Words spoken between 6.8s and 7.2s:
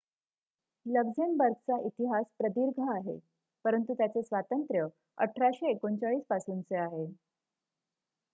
आहे